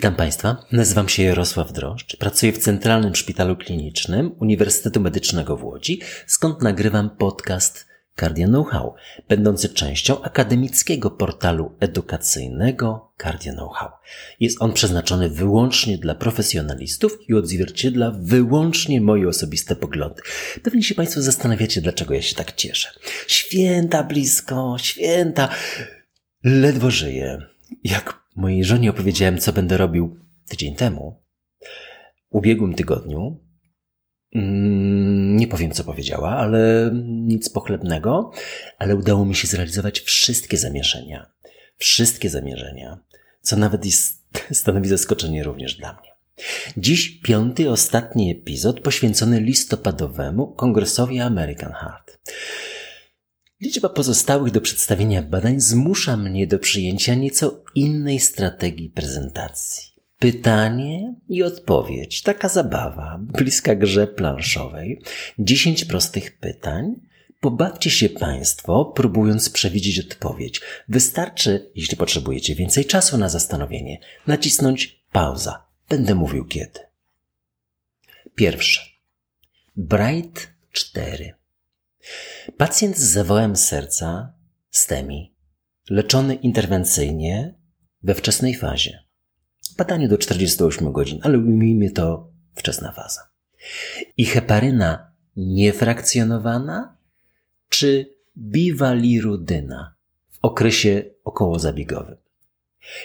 Witam 0.00 0.14
Państwa, 0.14 0.66
nazywam 0.72 1.08
się 1.08 1.22
Jarosław 1.22 1.72
Droszcz, 1.72 2.16
pracuję 2.16 2.52
w 2.52 2.58
Centralnym 2.58 3.14
Szpitalu 3.14 3.56
Klinicznym 3.56 4.32
Uniwersytetu 4.38 5.00
Medycznego 5.00 5.56
w 5.56 5.64
Łodzi, 5.64 6.00
skąd 6.26 6.62
nagrywam 6.62 7.10
podcast 7.10 7.86
Cardia 8.20 8.46
Know-how, 8.46 8.94
będący 9.28 9.68
częścią 9.68 10.22
akademickiego 10.22 11.10
portalu 11.10 11.76
edukacyjnego 11.80 13.12
Cardia 13.22 13.52
Know-how. 13.52 13.88
Jest 14.40 14.62
on 14.62 14.72
przeznaczony 14.72 15.30
wyłącznie 15.30 15.98
dla 15.98 16.14
profesjonalistów 16.14 17.18
i 17.28 17.34
odzwierciedla 17.34 18.12
wyłącznie 18.20 19.00
moje 19.00 19.28
osobiste 19.28 19.76
poglądy. 19.76 20.22
Pewnie 20.62 20.82
się 20.82 20.94
Państwo 20.94 21.22
zastanawiacie, 21.22 21.80
dlaczego 21.80 22.14
ja 22.14 22.22
się 22.22 22.34
tak 22.34 22.52
cieszę. 22.52 22.88
Święta 23.26 24.04
blisko, 24.04 24.76
święta. 24.78 25.48
Ledwo 26.44 26.90
żyję. 26.90 27.38
Jak 27.84 28.20
mojej 28.36 28.64
żonie 28.64 28.90
opowiedziałem, 28.90 29.38
co 29.38 29.52
będę 29.52 29.76
robił 29.76 30.16
tydzień 30.48 30.74
temu, 30.74 31.22
ubiegłym 32.30 32.74
tygodniu, 32.74 33.40
mm, 34.34 35.36
nie 35.36 35.48
powiem, 35.48 35.70
co 35.70 35.84
powiedziała, 35.84 36.30
ale 36.30 36.90
nic 37.04 37.48
pochlebnego, 37.48 38.30
ale 38.78 38.96
udało 38.96 39.24
mi 39.24 39.34
się 39.34 39.48
zrealizować 39.48 40.00
wszystkie 40.00 40.56
zamierzenia. 40.56 41.30
Wszystkie 41.76 42.30
zamierzenia, 42.30 42.98
co 43.42 43.56
nawet 43.56 43.84
jest, 43.84 44.22
stanowi 44.52 44.88
zaskoczenie 44.88 45.44
również 45.44 45.74
dla 45.74 45.92
mnie. 45.92 46.10
Dziś 46.76 47.20
piąty, 47.20 47.70
ostatni 47.70 48.30
epizod 48.30 48.80
poświęcony 48.80 49.40
listopadowemu 49.40 50.46
kongresowi 50.46 51.20
American 51.20 51.72
Heart. 51.72 52.18
Liczba 53.60 53.88
pozostałych 53.88 54.52
do 54.52 54.60
przedstawienia 54.60 55.22
badań 55.22 55.60
zmusza 55.60 56.16
mnie 56.16 56.46
do 56.46 56.58
przyjęcia 56.58 57.14
nieco 57.14 57.64
innej 57.74 58.20
strategii 58.20 58.90
prezentacji. 58.90 59.90
Pytanie 60.18 61.14
i 61.28 61.42
odpowiedź, 61.42 62.22
taka 62.22 62.48
zabawa, 62.48 63.18
bliska 63.20 63.74
grze 63.74 64.06
planszowej. 64.06 65.02
Dziesięć 65.38 65.84
prostych 65.84 66.38
pytań. 66.38 66.94
Pobawcie 67.40 67.90
się 67.90 68.08
Państwo, 68.08 68.84
próbując 68.84 69.50
przewidzieć 69.50 70.00
odpowiedź. 70.00 70.60
Wystarczy, 70.88 71.70
jeśli 71.74 71.96
potrzebujecie 71.96 72.54
więcej 72.54 72.84
czasu 72.84 73.18
na 73.18 73.28
zastanowienie, 73.28 73.98
nacisnąć 74.26 75.04
pauza. 75.12 75.66
Będę 75.88 76.14
mówił 76.14 76.44
kiedy. 76.44 76.80
Pierwsze. 78.34 78.80
Bright 79.76 80.48
4. 80.72 81.39
Pacjent 82.56 82.98
z 82.98 83.12
zawołem 83.12 83.56
serca, 83.56 84.32
STEMI, 84.70 85.34
leczony 85.90 86.34
interwencyjnie 86.34 87.54
we 88.02 88.14
wczesnej 88.14 88.54
fazie. 88.54 88.98
Badanie 89.76 90.08
do 90.08 90.18
48 90.18 90.92
godzin, 90.92 91.20
ale 91.22 91.38
ujmijmy 91.38 91.90
to 91.90 92.30
wczesna 92.54 92.92
faza. 92.92 93.20
I 94.16 94.24
heparyna 94.24 95.12
niefrakcjonowana 95.36 96.96
czy 97.68 98.14
biwalirudyna 98.38 99.94
w 100.30 100.38
okresie 100.42 101.04
okołozabiegowym. 101.24 102.16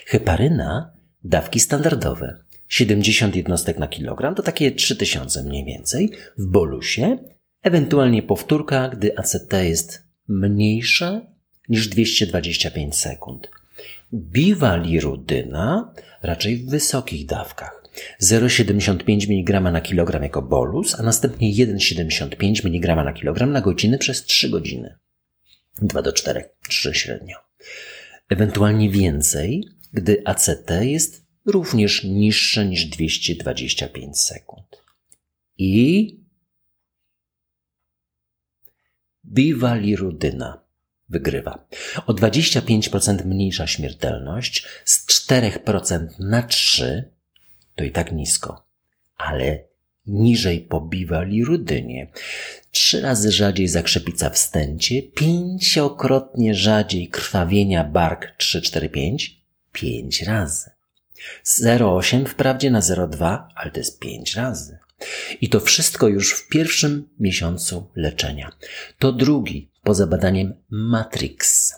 Heparyna 0.06 0.94
dawki 1.24 1.60
standardowe 1.60 2.44
70 2.68 3.36
jednostek 3.36 3.78
na 3.78 3.88
kilogram 3.88 4.36
to 4.36 4.44
takie 4.44 4.72
3000 4.72 5.44
mniej 5.44 5.66
więcej 5.66 6.12
w 6.38 6.46
bolusie 6.46 7.18
ewentualnie 7.66 8.24
powtórka, 8.24 8.90
gdy 8.90 9.18
ACT 9.18 9.54
jest 9.54 10.04
mniejsze 10.28 11.22
niż 11.70 11.88
225 11.88 12.96
sekund. 12.96 13.50
Biwalirudyna 14.14 15.94
raczej 16.22 16.58
w 16.58 16.70
wysokich 16.70 17.26
dawkach. 17.26 17.84
0,75 18.24 19.30
mg 19.30 19.62
na 19.62 19.82
kilogram 19.82 20.24
jako 20.24 20.42
bolus, 20.42 21.00
a 21.00 21.04
następnie 21.04 21.54
1,75 21.54 22.66
mg 22.66 22.96
na 22.96 23.14
kilogram 23.14 23.52
na 23.52 23.62
godzinę 23.62 23.98
przez 23.98 24.24
3 24.24 24.50
godziny. 24.50 24.96
2 25.82 26.02
do 26.02 26.14
4, 26.14 26.50
3 26.70 26.94
średnio. 26.94 27.38
Ewentualnie 28.30 28.90
więcej, 28.90 29.64
gdy 29.94 30.22
ACT 30.26 30.72
jest 30.82 31.26
również 31.46 32.04
niższe 32.04 32.66
niż 32.66 32.86
225 32.86 34.20
sekund. 34.20 34.66
I 35.58 36.25
biwalirudyna 39.28 40.60
wygrywa. 41.10 41.68
O 42.08 42.14
25% 42.14 43.26
mniejsza 43.26 43.68
śmiertelność, 43.68 44.68
z 44.86 45.06
4% 45.08 46.08
na 46.20 46.42
3% 46.42 47.04
to 47.76 47.84
i 47.84 47.92
tak 47.92 48.12
nisko, 48.12 48.66
ale 49.18 49.60
niżej 50.08 50.62
po 50.62 50.82
biwalirudynie. 50.82 52.08
Trzy 52.72 53.02
razy 53.02 53.32
rzadziej 53.32 53.68
zakrzepica 53.68 54.30
w 54.30 54.38
stęcie, 54.38 55.02
pięciokrotnie 55.04 56.56
rzadziej 56.56 57.10
krwawienia 57.10 57.84
bark 57.84 58.36
345, 58.38 59.42
pięć 59.72 60.22
razy. 60.22 60.70
0,8 61.46 62.26
wprawdzie 62.26 62.72
na 62.72 62.80
0,2, 62.80 63.44
ale 63.56 63.72
to 63.72 63.80
jest 63.80 64.00
pięć 64.00 64.36
razy. 64.36 64.78
I 65.42 65.50
to 65.50 65.60
wszystko 65.60 66.08
już 66.08 66.34
w 66.34 66.48
pierwszym 66.48 67.10
miesiącu 67.20 67.90
leczenia. 67.96 68.52
To 69.00 69.12
drugi, 69.12 69.72
poza 69.84 70.08
badaniem 70.08 70.54
Matrix. 70.70 71.74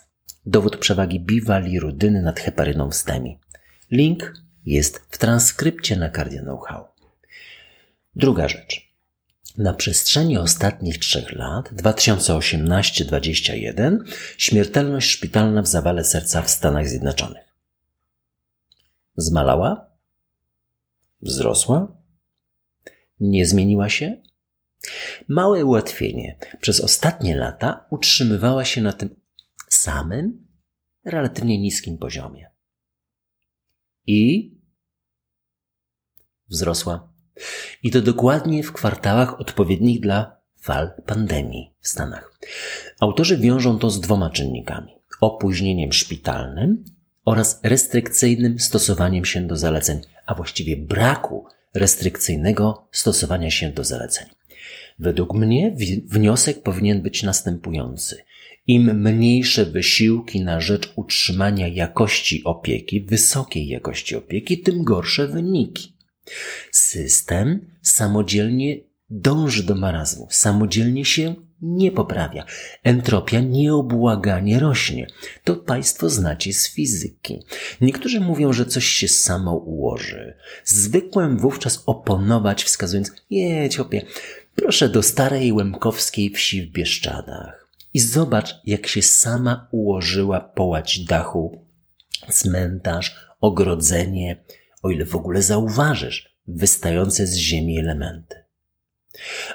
Dowód 0.45 0.78
przewagi 0.78 1.19
biwalirudyny 1.19 2.22
nad 2.22 2.39
heparyną 2.39 2.89
w 2.89 2.95
STEMI. 2.95 3.39
Link 3.91 4.33
jest 4.66 5.01
w 5.09 5.17
transkrypcie 5.17 5.95
na 5.95 6.09
Cardio 6.09 6.41
Know-how. 6.41 6.85
Druga 8.16 8.47
rzecz. 8.47 8.88
Na 9.57 9.73
przestrzeni 9.73 10.38
ostatnich 10.38 10.99
trzech 10.99 11.31
lat, 11.31 11.73
2018-2021, 11.73 13.97
śmiertelność 14.38 15.09
szpitalna 15.09 15.61
w 15.61 15.67
zawale 15.67 16.03
serca 16.03 16.41
w 16.41 16.49
Stanach 16.49 16.88
Zjednoczonych. 16.88 17.53
Zmalała? 19.16 19.89
Wzrosła? 21.22 21.97
Nie 23.19 23.45
zmieniła 23.45 23.89
się? 23.89 24.22
Małe 25.28 25.66
ułatwienie 25.66 26.38
przez 26.61 26.79
ostatnie 26.79 27.35
lata 27.35 27.85
utrzymywała 27.89 28.66
się 28.66 28.81
na 28.81 28.94
tym 28.94 29.16
samym, 29.69 30.47
relatywnie 31.05 31.59
niskim 31.59 31.97
poziomie. 31.97 32.51
I 34.05 34.51
wzrosła. 36.50 37.13
I 37.83 37.91
to 37.91 38.01
dokładnie 38.01 38.63
w 38.63 38.73
kwartałach 38.73 39.39
odpowiednich 39.39 39.99
dla 39.99 40.41
fal 40.61 40.91
pandemii 41.05 41.75
w 41.79 41.88
Stanach. 41.88 42.39
Autorzy 42.99 43.38
wiążą 43.38 43.79
to 43.79 43.89
z 43.89 44.01
dwoma 44.01 44.29
czynnikami: 44.29 44.91
opóźnieniem 45.22 45.94
szpitalnym 45.94 46.85
oraz 47.25 47.59
restrykcyjnym 47.63 48.59
stosowaniem 48.59 49.25
się 49.25 49.47
do 49.47 49.57
zaleceń, 49.57 50.01
a 50.25 50.35
właściwie 50.35 50.78
braku 50.78 51.47
restrykcyjnego 51.78 52.88
stosowania 52.92 53.52
się 53.52 53.72
do 53.72 53.84
zaleceń. 53.84 54.28
Według 55.00 55.34
mnie 55.34 55.76
wniosek 56.06 56.64
powinien 56.64 57.02
być 57.02 57.24
następujący. 57.24 58.18
Im 58.68 59.02
mniejsze 59.02 59.66
wysiłki 59.66 60.42
na 60.42 60.62
rzecz 60.62 60.94
utrzymania 60.96 61.68
jakości 61.68 62.44
opieki, 62.44 63.02
wysokiej 63.02 63.68
jakości 63.68 64.16
opieki, 64.16 64.60
tym 64.60 64.84
gorsze 64.84 65.28
wyniki. 65.28 65.94
System 66.72 67.72
samodzielnie 67.82 68.78
dąży 69.09 69.64
do 69.64 69.76
marazmu, 69.76 70.28
samodzielnie 70.32 71.06
się 71.06 71.36
nie 71.62 71.91
poprawia. 71.91 72.45
Entropia 72.84 73.40
nieobłaganie 73.40 74.59
rośnie. 74.59 75.07
To 75.44 75.55
Państwo 75.55 76.09
znacie 76.09 76.53
z 76.53 76.73
fizyki. 76.73 77.43
Niektórzy 77.82 78.20
mówią, 78.20 78.53
że 78.53 78.66
coś 78.66 78.85
się 78.85 79.08
samo 79.08 79.55
ułoży. 79.55 80.37
Zwykłem 80.64 81.37
wówczas 81.37 81.84
oponować, 81.85 82.64
wskazując, 82.64 83.11
jedź 83.29 83.79
opie, 83.79 84.02
proszę 84.55 84.90
do 84.90 85.03
starej 85.03 85.52
łemkowskiej 85.52 86.29
wsi 86.29 86.61
w 86.61 86.72
Bieszczadach. 86.72 87.67
I 87.93 87.99
zobacz, 87.99 88.55
jak 88.66 88.87
się 88.87 89.02
sama 89.02 89.67
ułożyła 89.72 90.40
połać 90.40 90.99
dachu, 90.99 91.66
cmentarz, 92.32 93.16
ogrodzenie, 93.41 94.43
o 94.84 94.90
ile 94.90 95.05
w 95.05 95.16
ogóle 95.16 95.41
zauważysz 95.41 96.37
wystające 96.47 97.28
z 97.28 97.35
ziemi 97.35 97.79
elementy. 97.79 98.47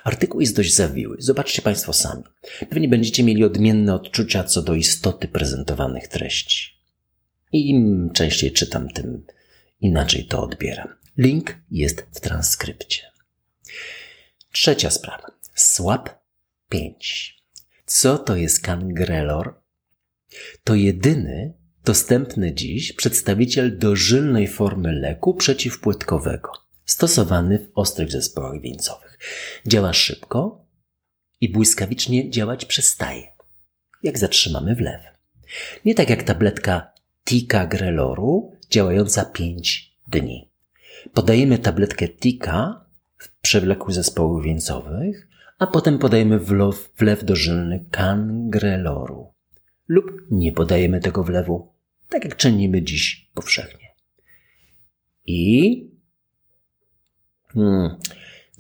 Artykuł 0.05 0.41
jest 0.41 0.57
dość 0.57 0.75
zawiły. 0.75 1.17
Zobaczcie 1.19 1.63
Państwo 1.63 1.93
sami. 1.93 2.23
Pewnie 2.71 2.89
będziecie 2.89 3.23
mieli 3.23 3.45
odmienne 3.45 3.95
odczucia 3.95 4.45
co 4.45 4.63
do 4.63 4.75
istoty 4.75 5.29
prezentowanych 5.29 6.09
treści. 6.09 6.73
I 7.53 7.71
im 7.71 8.11
częściej 8.15 8.53
czytam, 8.53 8.89
tym 8.89 9.27
inaczej 9.81 10.25
to 10.25 10.43
odbieram. 10.43 10.89
Link 11.19 11.57
jest 11.71 12.07
w 12.13 12.21
transkrypcie. 12.21 13.03
Trzecia 14.53 14.91
sprawa. 14.91 15.27
SWAP 15.55 16.11
5. 16.69 17.43
Co 17.87 18.19
to 18.19 18.37
jest 18.37 18.61
kangrelor? 18.61 19.55
To 20.65 20.75
jedyny 20.75 21.55
dostępny 21.85 22.55
dziś 22.55 22.93
przedstawiciel 22.93 23.79
dożylnej 23.79 24.49
formy 24.49 24.93
leku 24.93 25.35
przeciwpłytkowego, 25.35 26.53
stosowany 26.85 27.59
w 27.59 27.71
ostrych 27.75 28.11
zespołach 28.11 28.61
wieńcowych. 28.61 29.12
Działa 29.67 29.93
szybko 29.93 30.65
i 31.41 31.49
błyskawicznie 31.49 32.31
działać 32.31 32.65
przestaje, 32.65 33.23
jak 34.03 34.19
zatrzymamy 34.19 34.75
wlew. 34.75 35.01
Nie 35.85 35.95
tak 35.95 36.11
jak 36.11 36.23
tabletka 36.23 36.93
Tika 37.25 37.67
Greloru, 37.67 38.57
działająca 38.71 39.25
5 39.25 39.97
dni. 40.09 40.51
Podajemy 41.15 41.59
tabletkę 41.59 42.09
Tika 42.09 42.85
w 43.19 43.41
przewleku 43.41 43.93
zespołów 43.93 44.45
wieńcowych, 44.45 45.29
a 45.59 45.67
potem 45.67 45.99
podajemy 45.99 46.39
wlew, 46.39 46.91
wlew 46.99 47.25
dożylny 47.25 47.85
Kangreloru. 47.91 49.33
Lub 49.89 50.27
nie 50.31 50.53
podajemy 50.53 51.01
tego 51.01 51.25
wlewu, 51.25 51.73
tak 52.09 52.25
jak 52.25 52.37
czynimy 52.37 52.83
dziś 52.83 53.31
powszechnie. 53.35 53.89
I 55.27 55.91
hmm, 57.49 57.97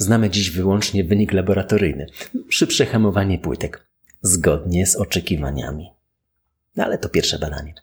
znamy 0.02 0.30
dziś 0.30 0.50
wyłącznie 0.50 1.04
wynik 1.04 1.32
laboratoryjny. 1.32 2.06
Szybsze 2.48 2.86
hamowanie 2.86 3.38
płytek, 3.38 3.86
zgodnie 4.22 4.86
z 4.86 4.96
oczekiwaniami. 4.96 5.90
No 6.76 6.84
ale 6.84 6.98
to 6.98 7.08
pierwsze 7.08 7.38
badanie. 7.38 7.74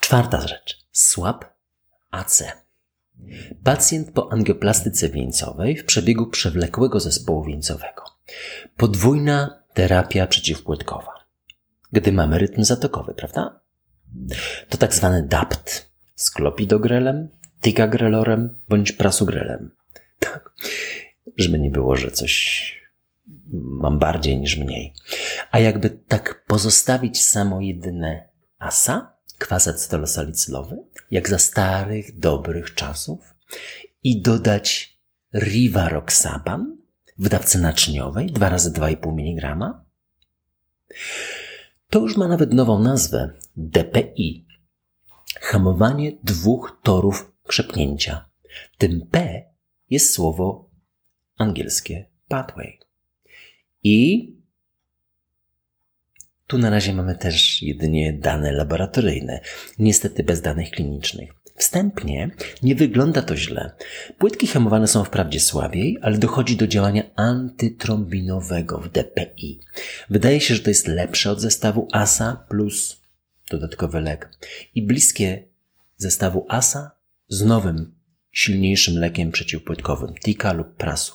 Czwarta 0.00 0.40
rzecz. 0.40 0.86
Słab 0.92 1.44
AC. 2.10 2.42
Pacjent 3.64 4.10
po 4.10 4.32
angioplastyce 4.32 5.08
wieńcowej 5.08 5.76
w 5.76 5.84
przebiegu 5.84 6.26
przewlekłego 6.26 7.00
zespołu 7.00 7.44
wieńcowego. 7.44 8.04
Podwójna 8.76 9.62
terapia 9.74 10.26
przeciwpłytkowa. 10.26 11.12
Gdy 11.92 12.12
mamy 12.12 12.38
rytm 12.38 12.64
zatokowy, 12.64 13.14
prawda? 13.14 13.60
To 14.68 14.78
tak 14.78 14.94
zwany 14.94 15.22
DAPT 15.22 15.90
z 16.14 16.30
klopidogrelem, 16.30 17.28
ticagrelorem 17.60 18.58
bądź 18.68 18.92
prasugrelem. 18.92 19.70
Tak, 20.18 20.50
żeby 21.38 21.58
nie 21.58 21.70
było, 21.70 21.96
że 21.96 22.10
coś 22.10 22.74
mam 23.52 23.98
bardziej 23.98 24.38
niż 24.38 24.56
mniej. 24.56 24.94
A 25.50 25.58
jakby 25.58 25.90
tak 25.90 26.44
pozostawić 26.46 27.24
samo 27.24 27.60
jedyne 27.60 28.28
asa, 28.58 29.16
kwasacetylosalicylowy, 29.38 30.76
jak 31.10 31.28
za 31.28 31.38
starych, 31.38 32.18
dobrych 32.18 32.74
czasów 32.74 33.34
i 34.02 34.22
dodać 34.22 34.98
rivaroxaban 35.34 36.76
w 37.18 37.28
dawce 37.28 37.58
naczyniowej 37.58 38.26
2 38.26 38.48
razy 38.48 38.70
2,5 38.72 39.12
mg, 39.12 39.72
to 41.90 41.98
już 41.98 42.16
ma 42.16 42.28
nawet 42.28 42.52
nową 42.52 42.78
nazwę 42.78 43.30
DPI. 43.56 44.46
Hamowanie 45.40 46.12
dwóch 46.24 46.80
torów 46.82 47.32
krzepnięcia. 47.46 48.28
Tym 48.78 49.06
P 49.10 49.42
jest 49.90 50.12
słowo 50.12 50.67
angielskie 51.38 52.06
pathway. 52.28 52.78
I 53.82 54.28
tu 56.46 56.58
na 56.58 56.70
razie 56.70 56.92
mamy 56.92 57.14
też 57.14 57.62
jedynie 57.62 58.12
dane 58.12 58.52
laboratoryjne, 58.52 59.40
niestety 59.78 60.22
bez 60.22 60.40
danych 60.40 60.70
klinicznych. 60.70 61.30
Wstępnie 61.56 62.30
nie 62.62 62.74
wygląda 62.74 63.22
to 63.22 63.36
źle. 63.36 63.70
Płytki 64.18 64.46
hamowane 64.46 64.86
są 64.86 65.04
wprawdzie 65.04 65.40
słabiej, 65.40 65.98
ale 66.02 66.18
dochodzi 66.18 66.56
do 66.56 66.66
działania 66.66 67.02
antytrombinowego 67.16 68.78
w 68.78 68.88
DPI. 68.88 69.60
Wydaje 70.10 70.40
się, 70.40 70.54
że 70.54 70.60
to 70.60 70.70
jest 70.70 70.86
lepsze 70.86 71.30
od 71.30 71.40
zestawu 71.40 71.88
ASA 71.92 72.46
plus 72.48 73.02
dodatkowy 73.50 74.00
lek 74.00 74.30
i 74.74 74.82
bliskie 74.82 75.44
zestawu 75.96 76.46
ASA 76.48 76.90
z 77.28 77.44
nowym, 77.44 77.94
silniejszym 78.32 78.98
lekiem 78.98 79.32
przeciwpłytkowym 79.32 80.14
TIKA 80.14 80.52
lub 80.52 80.74
prasu. 80.74 81.14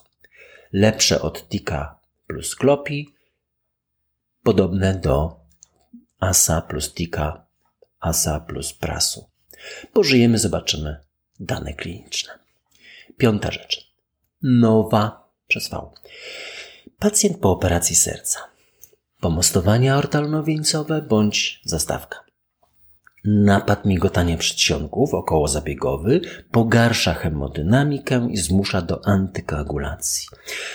Lepsze 0.74 1.22
od 1.22 1.48
TIKA 1.50 2.00
plus 2.28 2.56
klopi, 2.56 3.16
podobne 4.44 4.94
do 4.94 5.40
ASA 6.20 6.62
plus 6.62 6.94
TIKA, 6.94 7.46
ASA 8.00 8.40
plus 8.40 8.74
prasu. 8.74 9.30
Pożyjemy, 9.94 10.38
zobaczymy 10.40 11.00
dane 11.40 11.74
kliniczne. 11.74 12.40
Piąta 13.18 13.52
rzecz. 13.52 13.94
Nowa 14.42 15.30
przez 15.48 15.70
V. 15.70 15.90
Pacjent 17.00 17.38
po 17.38 17.52
operacji 17.52 17.96
serca. 17.96 18.40
Pomostowanie 19.20 19.96
ortalno-wieńcowe 19.96 21.02
bądź 21.02 21.62
zastawka. 21.66 22.24
Napad 23.26 23.86
migotania 23.86 24.38
przedsionków 24.38 25.14
okołozabiegowy 25.14 26.22
pogarsza 26.52 27.14
hemodynamikę 27.14 28.28
i 28.32 28.38
zmusza 28.38 28.82
do 28.82 29.08
antykoagulacji. 29.08 30.28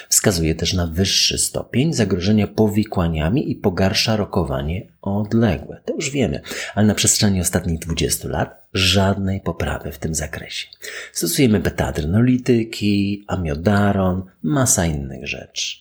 Wskazuje 0.09 0.55
też 0.55 0.75
na 0.75 0.87
wyższy 0.87 1.39
stopień 1.39 1.93
zagrożenia 1.93 2.47
powikłaniami 2.47 3.50
i 3.50 3.56
pogarsza 3.56 4.17
rokowanie 4.17 4.93
odległe. 5.03 5.81
To 5.85 5.95
już 5.95 6.11
wiemy, 6.11 6.41
ale 6.75 6.87
na 6.87 6.95
przestrzeni 6.95 7.41
ostatnich 7.41 7.79
20 7.79 8.29
lat 8.29 8.69
żadnej 8.73 9.41
poprawy 9.41 9.93
w 9.93 9.99
tym 9.99 10.15
zakresie. 10.15 10.67
Stosujemy 11.12 11.61
betadrenolityki, 11.61 13.25
amiodaron, 13.27 14.23
masa 14.43 14.87
innych 14.87 15.27
rzeczy. 15.27 15.79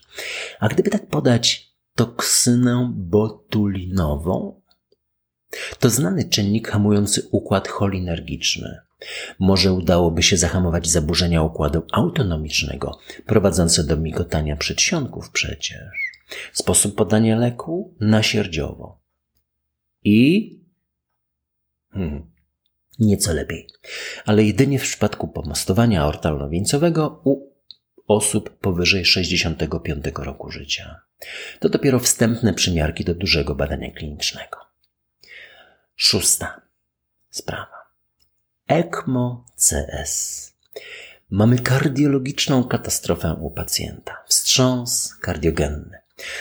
A 0.60 0.68
gdyby 0.68 0.90
tak 0.90 1.08
podać 1.08 1.74
toksynę 1.96 2.92
botulinową, 2.96 4.62
to 5.80 5.90
znany 5.90 6.24
czynnik 6.30 6.68
hamujący 6.68 7.28
układ 7.32 7.68
cholinergiczny. 7.68 8.78
Może 9.40 9.74
udałoby 9.74 10.24
się 10.24 10.38
zahamować 10.38 10.88
zaburzenia 10.88 11.44
układu 11.44 11.84
autonomicznego, 11.92 13.00
prowadzące 13.26 13.84
do 13.84 13.98
migotania 13.98 14.56
przedsionków 14.56 15.32
przecież. 15.32 16.08
Sposób 16.54 16.96
podania 16.96 17.38
leku 17.38 17.96
nasierdziowo. 18.00 19.02
I 20.04 20.52
hmm, 21.92 22.32
nieco 23.00 23.34
lepiej, 23.34 23.68
ale 24.26 24.44
jedynie 24.44 24.80
w 24.80 24.84
przypadku 24.84 25.28
pomostowania 25.28 26.06
ortalno-wieńcowego 26.06 27.22
u 27.24 27.58
osób 28.08 28.50
powyżej 28.60 29.06
65 29.06 30.06
roku 30.16 30.52
życia. 30.52 31.02
To 31.60 31.70
dopiero 31.70 32.00
wstępne 32.00 32.54
przymiarki 32.54 33.04
do 33.04 33.16
dużego 33.16 33.56
badania 33.56 33.92
klinicznego. 33.92 34.67
Szósta 36.00 36.62
sprawa. 37.30 37.92
ECMO 38.68 39.46
CS. 39.56 40.54
Mamy 41.30 41.60
kardiologiczną 41.60 42.64
katastrofę 42.64 43.34
u 43.34 43.52
pacjenta. 43.52 44.24
Wstrząs 44.28 45.16
kardiogenny. 45.22 45.98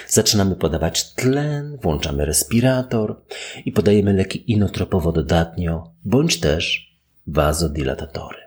Zaczynamy 0.08 0.56
podawać 0.56 1.14
tlen, 1.14 1.78
włączamy 1.82 2.24
respirator 2.24 3.22
i 3.64 3.72
podajemy 3.72 4.12
leki 4.12 4.52
inotropowo 4.52 5.12
dodatnio, 5.12 5.94
bądź 6.04 6.40
też 6.40 6.92
wazodilatatory. 7.26 8.38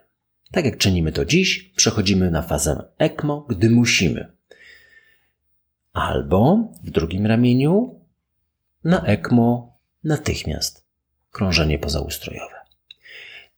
Tak 0.51 0.65
jak 0.65 0.77
czynimy 0.77 1.11
to 1.11 1.25
dziś, 1.25 1.73
przechodzimy 1.75 2.31
na 2.31 2.41
fazę 2.41 2.83
ECMO, 2.97 3.45
gdy 3.49 3.69
musimy. 3.69 4.31
Albo 5.93 6.71
w 6.83 6.89
drugim 6.91 7.25
ramieniu 7.25 8.01
na 8.83 9.05
ECMO 9.05 9.79
natychmiast 10.03 10.88
krążenie 11.31 11.79
pozaustrojowe. 11.79 12.55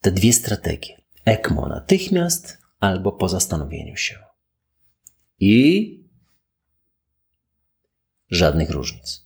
Te 0.02 0.12
dwie 0.12 0.34
strategie. 0.34 1.02
ECMO 1.26 1.68
natychmiast 1.68 2.58
albo 2.80 3.12
po 3.12 3.30
zastanowieniu 3.30 3.98
się. 3.98 4.20
I 5.40 5.98
żadnych 8.30 8.70
różnic. 8.70 9.26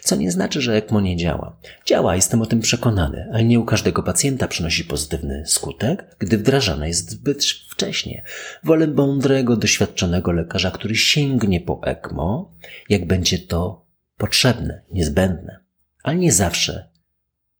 Co 0.00 0.16
nie 0.16 0.30
znaczy, 0.30 0.60
że 0.60 0.76
ECMO 0.76 1.00
nie 1.00 1.16
działa. 1.16 1.60
Działa, 1.86 2.16
jestem 2.16 2.42
o 2.42 2.46
tym 2.46 2.60
przekonany, 2.60 3.28
ale 3.32 3.44
nie 3.44 3.60
u 3.60 3.64
każdego 3.64 4.02
pacjenta 4.02 4.48
przynosi 4.48 4.84
pozytywny 4.84 5.44
skutek, 5.46 6.16
gdy 6.18 6.38
wdrażane 6.38 6.88
jest 6.88 7.10
zbyt 7.10 7.44
wcześnie. 7.44 8.24
Wolę 8.64 8.86
mądrego, 8.86 9.56
doświadczonego 9.56 10.32
lekarza, 10.32 10.70
który 10.70 10.96
sięgnie 10.96 11.60
po 11.60 11.80
ECMO, 11.84 12.54
jak 12.88 13.06
będzie 13.06 13.38
to 13.38 13.86
potrzebne, 14.16 14.82
niezbędne, 14.90 15.64
ale 16.02 16.16
nie 16.16 16.32
zawsze 16.32 16.87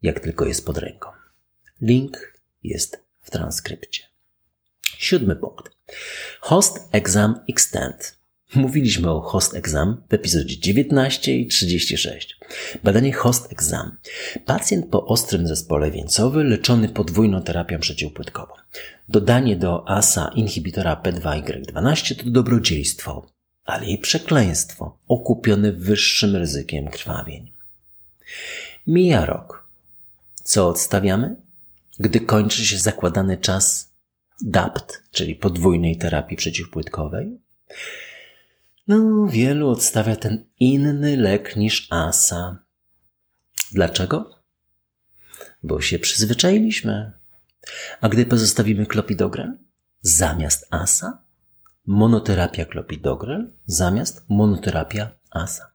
jak 0.03 0.21
tylko 0.21 0.47
jest 0.47 0.67
pod 0.67 0.79
ręką. 0.79 1.09
Link 1.81 2.35
jest 2.63 3.05
w 3.21 3.31
transkrypcie. 3.31 4.03
Siódmy 4.83 5.37
punkt. 5.37 5.77
Host 6.41 6.89
Exam 6.93 7.41
Extend. 7.49 8.19
Mówiliśmy 8.55 9.11
o 9.11 9.21
Host 9.21 9.55
Exam 9.55 10.03
w 10.09 10.15
epizodzie 10.15 10.59
19 10.59 11.37
i 11.37 11.47
36. 11.47 12.39
Badanie 12.85 13.13
Host 13.13 13.53
Exam. 13.53 13.97
Pacjent 14.47 14.87
po 14.91 15.07
ostrym 15.07 15.47
zespole 15.47 15.91
wieńcowym 15.91 16.49
leczony 16.49 16.89
podwójną 16.89 17.43
terapią 17.43 17.79
przeciwpłytkową. 17.79 18.55
Dodanie 19.09 19.57
do 19.57 19.89
ASA 19.89 20.31
inhibitora 20.35 21.03
P2Y12 21.05 22.25
to 22.25 22.31
dobrodziejstwo, 22.31 23.27
ale 23.65 23.87
i 23.87 23.99
przekleństwo 23.99 24.99
okupione 25.09 25.73
wyższym 25.73 26.37
ryzykiem 26.37 26.89
krwawień. 26.89 27.53
Mija 28.87 29.27
rok. 29.27 29.68
Co 30.49 30.69
odstawiamy? 30.69 31.37
Gdy 31.99 32.21
kończy 32.21 32.67
się 32.67 32.79
zakładany 32.79 33.37
czas 33.37 33.95
DAPT, 34.43 35.03
czyli 35.11 35.35
podwójnej 35.37 35.97
terapii 35.97 36.37
przeciwpłytkowej, 36.37 37.41
no, 38.87 39.27
wielu 39.27 39.69
odstawia 39.69 40.17
ten 40.17 40.45
inny 40.61 41.17
lek 41.17 41.57
niż 41.57 41.87
ASA. 41.91 42.65
Dlaczego? 43.73 44.31
Bo 45.63 45.81
się 45.81 45.99
przyzwyczailiśmy. 45.99 47.13
A 48.01 48.09
gdy 48.09 48.27
pozostawimy 48.27 48.87
klopidogrel 48.87 49.59
zamiast 50.01 50.67
ASA, 50.71 51.23
monoterapia 51.87 52.65
klopidogrel 52.65 53.53
zamiast 53.67 54.25
monoterapia 54.29 55.11
ASA, 55.31 55.73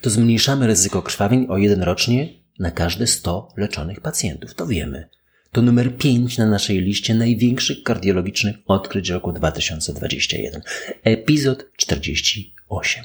to 0.00 0.10
zmniejszamy 0.10 0.66
ryzyko 0.66 1.02
krwawień 1.02 1.46
o 1.48 1.56
jeden 1.56 1.82
rocznie 1.82 2.45
na 2.58 2.70
każde 2.70 3.06
100 3.06 3.48
leczonych 3.56 4.00
pacjentów. 4.00 4.54
To 4.54 4.66
wiemy. 4.66 5.08
To 5.52 5.62
numer 5.62 5.96
5 5.96 6.38
na 6.38 6.46
naszej 6.46 6.80
liście 6.80 7.14
największych 7.14 7.82
kardiologicznych 7.82 8.56
odkryć 8.66 9.08
roku 9.08 9.32
2021. 9.32 10.62
Epizod 11.02 11.64
48. 11.76 13.04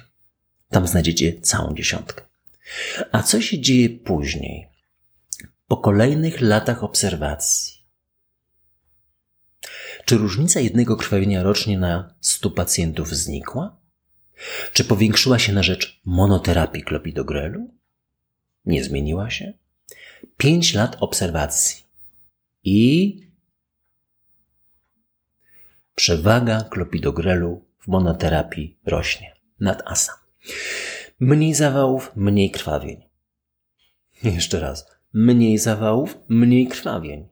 Tam 0.69 0.87
znajdziecie 0.87 1.41
całą 1.41 1.75
dziesiątkę. 1.75 2.23
A 3.11 3.23
co 3.23 3.41
się 3.41 3.59
dzieje 3.59 3.89
później? 3.89 4.67
Po 5.67 5.77
kolejnych 5.77 6.41
latach 6.41 6.83
obserwacji. 6.83 7.81
Czy 10.05 10.17
różnica 10.17 10.59
jednego 10.59 10.97
krwawienia 10.97 11.43
rocznie 11.43 11.79
na 11.79 12.13
100 12.21 12.51
pacjentów 12.51 13.09
znikła? 13.15 13.77
Czy 14.73 14.83
powiększyła 14.83 15.39
się 15.39 15.53
na 15.53 15.63
rzecz 15.63 16.01
monoterapii 16.05 16.83
klopidogrelu? 16.83 17.80
Nie 18.65 18.83
zmieniła 18.83 19.29
się? 19.29 19.53
Pięć 20.37 20.73
lat 20.73 20.97
obserwacji 20.99 21.83
i 22.63 23.17
przewaga 25.95 26.61
klopidogrelu 26.61 27.65
w 27.79 27.87
monoterapii 27.87 28.77
rośnie 28.85 29.35
nad 29.59 29.81
ASA. 29.85 30.13
Mniej 31.19 31.53
zawałów, 31.53 32.11
mniej 32.15 32.51
krwawień. 32.51 33.03
Jeszcze 34.23 34.59
raz. 34.59 34.85
Mniej 35.13 35.57
zawałów, 35.57 36.17
mniej 36.27 36.67
krwawień. 36.67 37.27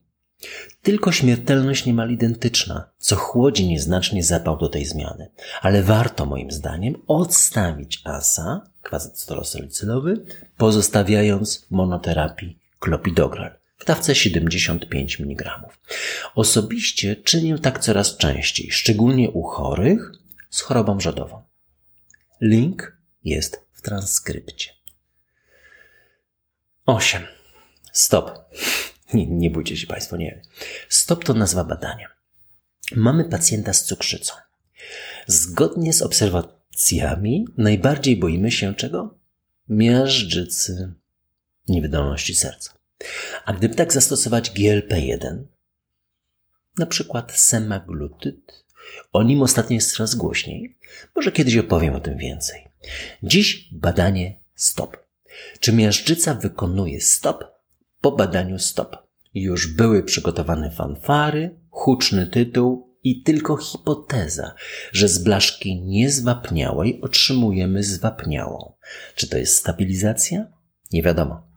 Tylko 0.82 1.12
śmiertelność 1.12 1.86
niemal 1.86 2.12
identyczna, 2.12 2.90
co 2.98 3.16
chłodzi 3.16 3.68
nieznacznie 3.68 4.24
zapał 4.24 4.58
do 4.58 4.70
tej 4.70 4.86
zmiany. 4.86 5.32
Ale 5.62 5.84
warto 5.84 6.26
moim 6.26 6.52
zdaniem 6.52 6.96
odstawić 7.08 8.02
ASA, 8.04 8.69
kwazycytolosalicylowy, 8.82 10.26
pozostawiając 10.58 11.68
monoterapii 11.70 12.60
klopidogrel 12.80 13.52
w 13.78 13.86
dawce 13.86 14.16
75 14.16 15.20
mg. 15.20 15.62
Osobiście 16.36 17.16
czynię 17.16 17.60
tak 17.60 17.80
coraz 17.80 18.18
częściej, 18.18 18.72
szczególnie 18.72 19.30
u 19.30 19.44
chorych 19.44 20.12
z 20.50 20.62
chorobą 20.62 21.00
rzodową. 21.00 21.44
Link 22.42 22.98
jest 23.24 23.62
w 23.74 23.82
transkrypcie. 23.82 24.72
8. 26.86 27.24
Stop. 27.92 28.32
Nie, 29.14 29.28
nie 29.28 29.50
bójcie 29.50 29.78
się 29.78 29.88
Państwo, 29.88 30.18
nie. 30.18 30.42
Stop 30.90 31.24
to 31.24 31.34
nazwa 31.34 31.64
badania. 31.64 32.10
Mamy 32.96 33.26
pacjenta 33.26 33.74
z 33.74 33.84
cukrzycą. 33.84 34.34
Zgodnie 35.28 35.94
z 35.94 36.02
obserwacjami 36.80 37.46
najbardziej 37.58 38.18
boimy 38.18 38.52
się 38.52 38.76
czego? 38.76 39.18
Miażdżycy, 39.70 40.94
niewydolności 41.68 42.36
serca. 42.36 42.74
A 43.46 43.54
gdyby 43.54 43.76
tak 43.76 43.94
zastosować 43.94 44.52
GLP-1, 44.52 45.44
na 46.78 46.86
przykład 46.86 47.32
semaglutyd, 47.32 48.66
o 49.14 49.24
nim 49.24 49.42
ostatnio 49.42 49.76
jest 49.76 49.92
coraz 49.92 50.16
głośniej, 50.16 50.78
może 51.16 51.32
kiedyś 51.32 51.58
opowiem 51.58 51.96
o 51.96 52.00
tym 52.00 52.18
więcej. 52.18 52.68
Dziś 53.24 53.70
badanie 53.72 54.40
stop. 54.56 54.98
Czy 55.60 55.74
miażdżyca 55.74 56.34
wykonuje 56.34 57.02
stop 57.02 57.44
po 58.02 58.12
badaniu 58.12 58.60
stop? 58.60 58.98
Już 59.34 59.68
były 59.76 60.04
przygotowane 60.04 60.72
fanfary, 60.72 61.56
huczny 61.70 62.28
tytuł 62.28 62.89
i 63.04 63.24
tylko 63.24 63.58
hipoteza, 63.58 64.56
że 64.92 65.08
z 65.08 65.24
blaszki 65.24 65.82
niezwapniałej 65.82 67.02
otrzymujemy 67.02 67.84
zwapniałą. 67.84 68.74
Czy 69.16 69.28
to 69.28 69.38
jest 69.38 69.56
stabilizacja? 69.56 70.48
Nie 70.92 71.04
wiadomo 71.04 71.50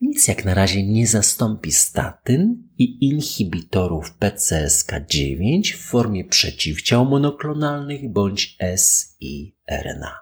nic 0.00 0.28
jak 0.28 0.44
na 0.44 0.54
razie 0.54 0.86
nie 0.86 1.06
zastąpi 1.06 1.72
statyn 1.72 2.68
i 2.78 3.08
inhibitorów 3.08 4.18
PCSK9 4.18 5.74
w 5.74 5.80
formie 5.80 6.24
przeciwciał 6.24 7.04
monoklonalnych 7.04 8.12
bądź 8.12 8.58
siRNA. 8.76 10.18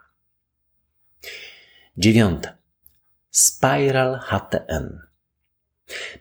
Dziewiąte. 1.97 2.57
Spiral 3.31 4.19
HTN. 4.19 4.99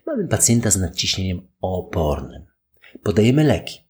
Mamy 0.06 0.28
pacjenta 0.28 0.72
z 0.72 0.78
nadciśnieniem 0.78 1.48
opornym. 1.62 2.46
Podajemy 3.04 3.44
leki. 3.44 3.83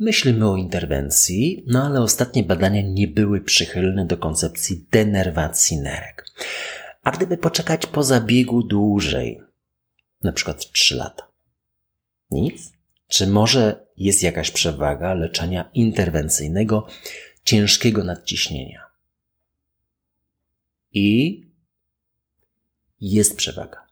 Myślimy 0.00 0.50
o 0.50 0.56
interwencji, 0.56 1.64
no 1.66 1.86
ale 1.86 2.00
ostatnie 2.00 2.42
badania 2.42 2.82
nie 2.82 3.08
były 3.08 3.40
przychylne 3.40 4.06
do 4.06 4.16
koncepcji 4.16 4.86
denerwacji 4.90 5.76
nerek. 5.76 6.24
A 7.02 7.10
gdyby 7.10 7.36
poczekać 7.36 7.86
po 7.86 8.02
zabiegu 8.02 8.62
dłużej, 8.62 9.40
na 10.22 10.32
przykład 10.32 10.72
3 10.72 10.94
lata, 10.94 11.28
nic? 12.30 12.72
Czy 13.08 13.26
może 13.26 13.86
jest 13.96 14.22
jakaś 14.22 14.50
przewaga 14.50 15.14
leczenia 15.14 15.70
interwencyjnego 15.74 16.86
ciężkiego 17.44 18.04
nadciśnienia? 18.04 18.86
I 20.92 21.42
jest 23.00 23.36
przewaga. 23.36 23.86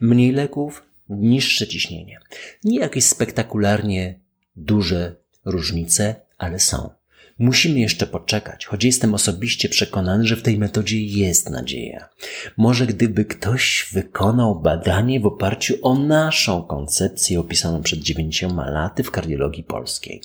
Mniej 0.00 0.32
leków, 0.32 0.82
niższe 1.08 1.66
ciśnienie. 1.66 2.20
Nie 2.64 2.78
jakieś 2.78 3.04
spektakularnie 3.04 4.20
duże 4.56 5.16
różnice, 5.50 6.14
ale 6.38 6.58
są. 6.58 6.90
Musimy 7.38 7.80
jeszcze 7.80 8.06
poczekać, 8.06 8.66
choć 8.66 8.84
jestem 8.84 9.14
osobiście 9.14 9.68
przekonany, 9.68 10.26
że 10.26 10.36
w 10.36 10.42
tej 10.42 10.58
metodzie 10.58 11.02
jest 11.02 11.50
nadzieja. 11.50 12.08
Może 12.56 12.86
gdyby 12.86 13.24
ktoś 13.24 13.88
wykonał 13.92 14.60
badanie 14.60 15.20
w 15.20 15.26
oparciu 15.26 15.74
o 15.82 15.94
naszą 15.94 16.62
koncepcję 16.62 17.40
opisaną 17.40 17.82
przed 17.82 18.00
dziewięcioma 18.00 18.70
laty 18.70 19.02
w 19.02 19.10
kardiologii 19.10 19.64
polskiej. 19.64 20.22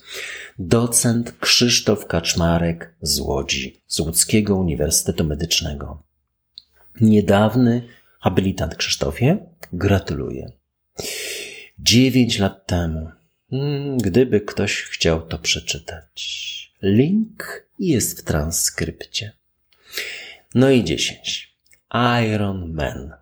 Docent 0.59 1.33
Krzysztof 1.39 2.07
Kaczmarek 2.07 2.95
z 3.01 3.19
Łodzi, 3.19 3.81
z 3.87 3.99
Łódzkiego 3.99 4.55
Uniwersytetu 4.55 5.23
Medycznego. 5.23 6.03
Niedawny 7.01 7.87
habilitant 8.19 8.75
Krzysztofie, 8.75 9.37
gratuluję. 9.73 10.51
Dziewięć 11.79 12.39
lat 12.39 12.67
temu, 12.67 13.09
gdyby 13.97 14.41
ktoś 14.41 14.81
chciał 14.81 15.27
to 15.27 15.39
przeczytać. 15.39 16.73
Link 16.81 17.67
jest 17.79 18.19
w 18.19 18.23
transkrypcie. 18.23 19.31
No 20.55 20.69
i 20.69 20.83
10. 20.83 21.57
Iron 22.25 22.73
Man. 22.73 23.13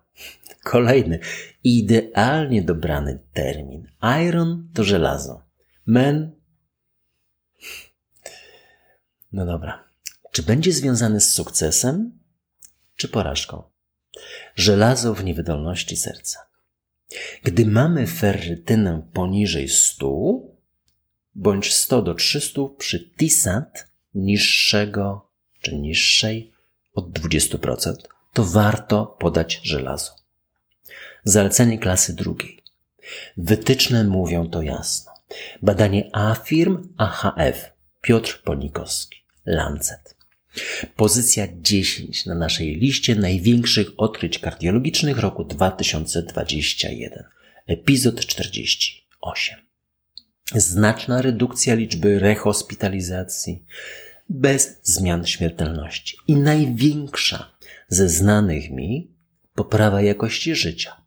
Kolejny, 0.62 1.18
idealnie 1.64 2.62
dobrany 2.62 3.18
termin. 3.32 3.88
Iron 4.28 4.68
to 4.74 4.84
żelazo. 4.84 5.42
Man. 5.86 6.32
No 9.32 9.46
dobra. 9.46 9.84
Czy 10.32 10.42
będzie 10.42 10.72
związany 10.72 11.20
z 11.20 11.32
sukcesem, 11.32 12.18
czy 12.96 13.08
porażką? 13.08 13.62
Żelazo 14.54 15.14
w 15.14 15.24
niewydolności 15.24 15.96
serca. 15.96 16.51
Gdy 17.42 17.66
mamy 17.66 18.06
ferrytynę 18.06 19.02
poniżej 19.12 19.68
100, 19.68 20.40
bądź 21.34 21.72
100 21.74 22.02
do 22.02 22.14
300 22.14 22.60
przy 22.78 23.10
TISAT 23.10 23.86
niższego 24.14 25.28
czy 25.60 25.76
niższej 25.76 26.52
od 26.94 27.18
20%, 27.18 27.94
to 28.32 28.44
warto 28.44 29.06
podać 29.06 29.60
żelazo. 29.62 30.12
Zalecenie 31.24 31.78
klasy 31.78 32.14
drugiej. 32.14 32.62
Wytyczne 33.36 34.04
mówią 34.04 34.50
to 34.50 34.62
jasno. 34.62 35.12
Badanie 35.62 36.10
AFIRM 36.12 36.94
AHF 36.96 37.72
Piotr 38.00 38.42
Ponikowski 38.42 39.18
Lancet. 39.46 40.21
Pozycja 40.96 41.48
10 41.60 42.26
na 42.26 42.34
naszej 42.34 42.76
liście 42.76 43.14
największych 43.14 43.88
odkryć 43.96 44.38
kardiologicznych 44.38 45.18
roku 45.18 45.44
2021. 45.44 47.24
Epizod 47.66 48.26
48 48.26 49.58
znaczna 50.54 51.22
redukcja 51.22 51.74
liczby 51.74 52.18
rehospitalizacji 52.18 53.64
bez 54.28 54.80
zmian 54.82 55.26
śmiertelności 55.26 56.16
i 56.28 56.36
największa 56.36 57.50
ze 57.88 58.08
znanych 58.08 58.70
mi 58.70 59.10
poprawa 59.54 60.02
jakości 60.02 60.54
życia 60.54 61.02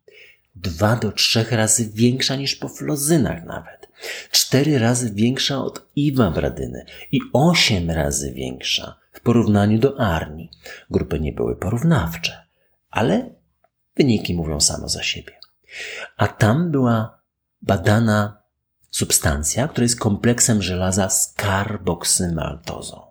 dwa 0.55 0.95
do 0.95 1.11
trzech 1.11 1.51
razy 1.51 1.89
większa 1.93 2.35
niż 2.35 2.55
po 2.55 2.69
flozynach 2.69 3.43
nawet. 3.43 3.87
Cztery 4.31 4.79
razy 4.79 5.11
większa 5.13 5.63
od 5.63 5.87
iwabradyny 5.95 6.85
i 7.11 7.19
osiem 7.33 7.91
razy 7.91 8.33
większa 8.33 9.04
porównaniu 9.25 9.79
do 9.79 9.99
arni. 9.99 10.49
Grupy 10.89 11.19
nie 11.19 11.33
były 11.33 11.55
porównawcze, 11.55 12.47
ale 12.89 13.29
wyniki 13.95 14.35
mówią 14.35 14.59
samo 14.59 14.89
za 14.89 15.03
siebie. 15.03 15.33
A 16.17 16.27
tam 16.27 16.71
była 16.71 17.21
badana 17.61 18.41
substancja, 18.89 19.67
która 19.67 19.83
jest 19.83 19.99
kompleksem 19.99 20.61
żelaza 20.61 21.09
z 21.09 21.33
karboksymaltozą. 21.33 23.01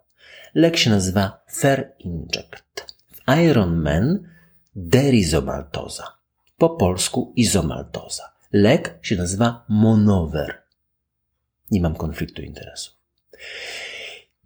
Lek 0.55 0.77
się 0.77 0.91
nazywa 0.91 1.45
Fer 1.53 1.95
Inject. 1.99 2.95
W 3.13 3.33
Iron 3.45 3.77
Man 3.77 4.29
derizomaltoza. 4.77 6.05
Po 6.59 6.71
polsku 6.71 7.33
izomaltoza. 7.37 8.23
Lek 8.53 8.99
się 9.03 9.17
nazywa 9.17 9.65
Monover. 9.69 10.63
Nie 11.71 11.81
mam 11.81 11.95
konfliktu 11.95 12.43
interesów. 12.43 12.95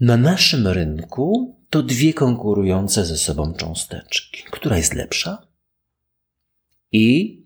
Na 0.01 0.17
naszym 0.17 0.69
rynku 0.69 1.58
to 1.71 1.83
dwie 1.83 2.15
konkurujące 2.15 3.05
ze 3.05 3.17
sobą 3.17 3.55
cząsteczki. 3.55 4.43
Która 4.51 4.77
jest 4.77 4.95
lepsza? 4.95 5.47
I 6.93 7.39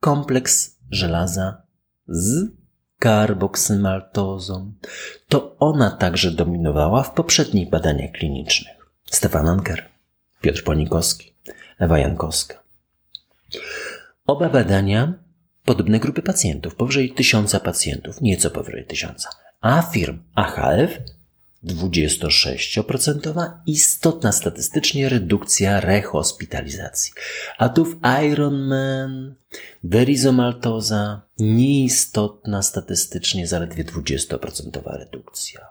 kompleks 0.00 0.76
żelaza 0.90 1.62
z 2.08 2.50
karboksymaltozą. 2.98 4.72
To 5.28 5.56
ona 5.58 5.90
także 5.90 6.30
dominowała 6.30 7.02
w 7.02 7.14
poprzednich 7.14 7.70
badaniach 7.70 8.12
klinicznych. 8.12 8.76
Stefan 9.10 9.48
Anker, 9.48 9.88
Piotr 10.40 10.64
Ponikowski, 10.64 11.32
Ewa 11.78 11.98
Jankowska. 11.98 12.62
Oba 14.26 14.48
badania 14.48 15.14
podobne 15.64 16.00
grupy 16.00 16.22
pacjentów, 16.22 16.74
powyżej 16.74 17.14
tysiąca 17.14 17.60
pacjentów, 17.60 18.20
nieco 18.20 18.50
powyżej 18.50 18.86
tysiąca. 18.86 19.28
A 19.60 19.82
firm 19.82 20.18
AHF 20.34 20.98
26% 21.66 23.50
istotna 23.66 24.32
statystycznie 24.32 25.08
redukcja 25.08 25.80
rehospitalizacji. 25.80 27.12
A 27.58 27.68
tu 27.68 27.84
w 27.84 27.96
Ironman, 28.24 29.34
derizomaltoza, 29.84 31.22
nieistotna 31.38 32.62
statystycznie 32.62 33.46
zaledwie 33.46 33.84
20% 33.84 34.96
redukcja. 34.98 35.68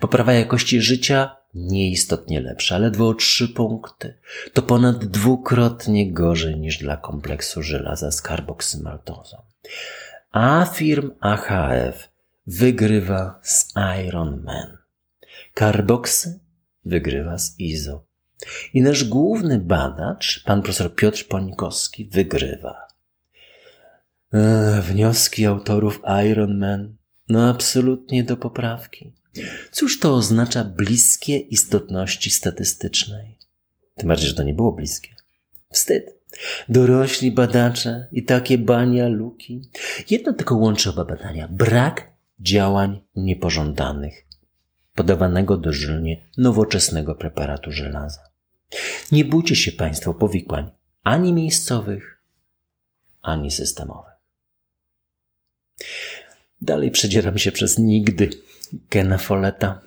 Poprawa 0.00 0.32
jakości 0.32 0.80
życia 0.80 1.36
nieistotnie 1.54 2.40
lepsza, 2.40 2.78
ledwo 2.78 3.08
o 3.08 3.14
3 3.14 3.48
punkty. 3.48 4.14
To 4.52 4.62
ponad 4.62 5.04
dwukrotnie 5.04 6.12
gorzej 6.12 6.58
niż 6.58 6.78
dla 6.78 6.96
kompleksu 6.96 7.62
żelaza 7.62 8.10
z 8.10 8.22
karboksymaltozą. 8.22 9.42
A 10.32 10.66
firm 10.74 11.10
AHF 11.20 12.08
wygrywa 12.46 13.40
z 13.42 13.74
Ironman. 14.06 14.83
Carboxy 15.58 16.40
wygrywa 16.84 17.38
z 17.38 17.60
IZO. 17.60 18.06
I 18.74 18.82
nasz 18.82 19.04
główny 19.04 19.58
badacz, 19.58 20.44
pan 20.44 20.62
profesor 20.62 20.94
Piotr 20.94 21.28
Ponikowski, 21.28 22.08
wygrywa. 22.08 22.88
Ech, 24.32 24.84
wnioski 24.84 25.46
autorów 25.46 26.00
Ironman, 26.30 26.96
no 27.28 27.48
absolutnie 27.48 28.24
do 28.24 28.36
poprawki. 28.36 29.12
Cóż 29.72 30.00
to 30.00 30.14
oznacza 30.14 30.64
bliskie 30.64 31.38
istotności 31.38 32.30
statystycznej? 32.30 33.38
Tym 33.96 34.08
bardziej, 34.08 34.28
że 34.28 34.34
to 34.34 34.42
nie 34.42 34.54
było 34.54 34.72
bliskie. 34.72 35.14
Wstyd. 35.70 36.14
Dorośli 36.68 37.32
badacze 37.32 38.08
i 38.12 38.24
takie 38.24 38.58
bania 38.58 39.08
luki. 39.08 39.70
Jedno 40.10 40.32
tylko 40.32 40.56
łączy 40.56 40.90
oba 40.90 41.04
badania. 41.04 41.48
Brak 41.48 42.12
działań 42.40 43.00
niepożądanych 43.16 44.24
podawanego 44.94 45.56
dożylnie 45.56 46.28
nowoczesnego 46.38 47.14
preparatu 47.14 47.72
żelaza. 47.72 48.20
Nie 49.12 49.24
bójcie 49.24 49.56
się 49.56 49.72
Państwo 49.72 50.14
powikłań 50.14 50.70
ani 51.02 51.32
miejscowych, 51.32 52.20
ani 53.22 53.50
systemowych. 53.50 54.12
Dalej 56.60 56.90
przedzieram 56.90 57.38
się 57.38 57.52
przez 57.52 57.78
nigdy 57.78 58.30
Kena 58.88 59.18
Folleta. 59.18 59.80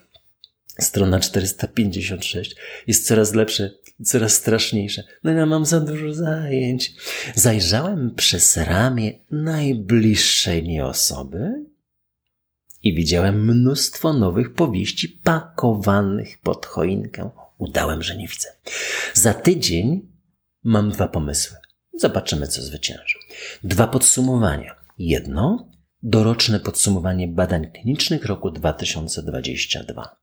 Strona 0.79 1.19
456 1.19 2.55
jest 2.87 3.07
coraz 3.07 3.33
lepsze, 3.33 3.71
coraz 4.03 4.33
straszniejsze. 4.33 5.03
No 5.23 5.31
ja 5.31 5.45
mam 5.45 5.65
za 5.65 5.79
dużo 5.79 6.13
zajęć. 6.13 6.93
Zajrzałem 7.35 8.15
przez 8.15 8.57
ramię 8.57 9.13
najbliższej 9.31 10.63
mi 10.63 10.81
osoby 10.81 11.65
i 12.87 12.93
widziałem 12.93 13.45
mnóstwo 13.45 14.13
nowych 14.13 14.53
powieści 14.53 15.09
pakowanych 15.09 16.37
pod 16.37 16.65
choinkę. 16.65 17.29
Udałem, 17.57 18.03
że 18.03 18.17
nie 18.17 18.27
widzę. 18.27 18.49
Za 19.13 19.33
tydzień 19.33 20.11
mam 20.63 20.91
dwa 20.91 21.07
pomysły. 21.07 21.57
Zobaczymy, 21.93 22.47
co 22.47 22.61
zwycięży. 22.61 23.19
Dwa 23.63 23.87
podsumowania. 23.87 24.75
Jedno 24.97 25.71
doroczne 26.03 26.59
podsumowanie 26.59 27.27
badań 27.27 27.71
klinicznych 27.71 28.25
roku 28.25 28.51
2022. 28.51 30.15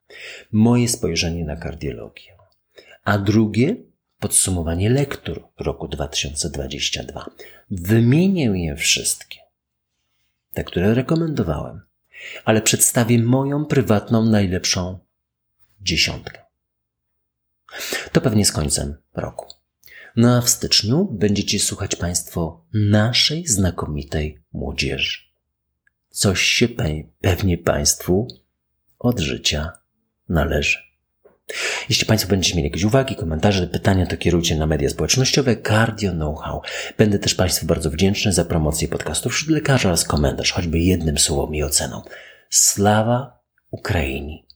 Moje 0.53 0.88
spojrzenie 0.88 1.44
na 1.44 1.57
kardiologię. 1.57 2.37
A 3.05 3.18
drugie 3.18 3.77
podsumowanie 4.18 4.90
lektur 4.90 5.48
roku 5.61 5.88
2022. 5.88 7.31
Wymienię 7.70 8.44
je 8.44 8.77
wszystkie. 8.77 9.38
Te, 10.53 10.64
które 10.64 10.94
rekomendowałem 10.94 11.81
ale 12.45 12.63
przedstawię 12.63 13.19
moją 13.19 13.65
prywatną 13.65 14.25
najlepszą 14.25 14.99
dziesiątkę. 15.81 16.45
To 18.13 18.21
pewnie 18.21 18.45
z 18.45 18.53
końcem 18.53 18.97
roku. 19.15 19.55
No 20.17 20.37
a 20.37 20.41
w 20.41 20.51
styczniu 20.51 21.05
będziecie 21.05 21.61
słuchać 21.61 21.97
Państwo 21.97 22.65
naszej 22.73 23.47
znakomitej 23.47 24.43
młodzieży. 24.53 25.19
Coś 26.11 26.43
się 26.43 26.69
pewnie 27.21 27.59
Państwu 27.59 28.29
od 28.99 29.21
życia 29.21 29.73
należy. 30.29 30.94
Jeśli 31.89 32.07
Państwo 32.07 32.31
będziecie 32.31 32.57
mieli 32.57 32.69
jakieś 32.69 32.85
uwagi, 32.85 33.17
komentarze, 33.17 33.67
pytania, 33.67 34.07
to 34.07 34.17
kierujcie 34.17 34.57
na 34.57 34.67
media 34.67 34.91
społecznościowe 34.91 35.57
Cardio 35.57 36.13
Know-how. 36.13 36.63
Będę 36.99 37.19
też 37.19 37.35
Państwu 37.35 37.67
bardzo 37.67 37.91
wdzięczny 37.91 38.33
za 38.33 38.45
promocję 38.45 38.89
podcastów 38.89 39.33
wśród 39.33 39.51
lekarzy 39.51 39.89
oraz 39.89 40.05
komentarz, 40.05 40.53
choćby 40.53 40.79
jednym 40.79 41.19
słowem 41.19 41.55
i 41.55 41.63
oceną. 41.63 42.03
Slawa 42.51 43.39
Ukrainii. 43.71 44.47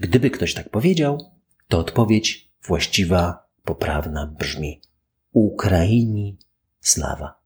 Gdyby 0.00 0.30
ktoś 0.30 0.54
tak 0.54 0.68
powiedział, 0.68 1.30
to 1.68 1.78
odpowiedź 1.78 2.50
właściwa, 2.66 3.46
poprawna 3.64 4.26
brzmi 4.26 4.80
Ukrainii 5.32 6.38
slawa. 6.80 7.40